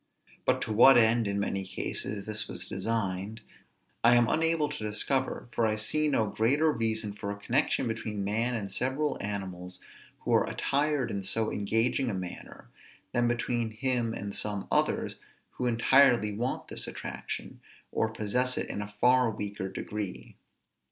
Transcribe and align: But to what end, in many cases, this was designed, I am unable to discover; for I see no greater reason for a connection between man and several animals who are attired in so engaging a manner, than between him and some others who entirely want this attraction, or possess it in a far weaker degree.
But 0.45 0.63
to 0.63 0.73
what 0.73 0.97
end, 0.97 1.27
in 1.27 1.39
many 1.39 1.63
cases, 1.63 2.25
this 2.25 2.47
was 2.47 2.65
designed, 2.65 3.39
I 4.03 4.15
am 4.15 4.27
unable 4.29 4.67
to 4.67 4.83
discover; 4.83 5.47
for 5.51 5.67
I 5.67 5.75
see 5.75 6.07
no 6.07 6.25
greater 6.25 6.71
reason 6.71 7.13
for 7.13 7.29
a 7.29 7.35
connection 7.37 7.87
between 7.87 8.23
man 8.23 8.55
and 8.55 8.71
several 8.71 9.15
animals 9.21 9.79
who 10.21 10.33
are 10.33 10.49
attired 10.49 11.11
in 11.11 11.21
so 11.21 11.51
engaging 11.51 12.09
a 12.09 12.15
manner, 12.15 12.71
than 13.11 13.27
between 13.27 13.69
him 13.77 14.11
and 14.15 14.35
some 14.35 14.67
others 14.71 15.17
who 15.51 15.67
entirely 15.67 16.33
want 16.35 16.69
this 16.69 16.87
attraction, 16.87 17.59
or 17.91 18.09
possess 18.09 18.57
it 18.57 18.71
in 18.71 18.81
a 18.81 18.87
far 18.99 19.29
weaker 19.29 19.69
degree. 19.69 20.35